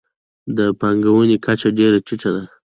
د 0.57 0.59
پانګونې 0.79 1.37
کچه 1.45 1.69
ډېره 1.79 1.99
ټیټه 2.05 2.29
ده. 2.35 2.43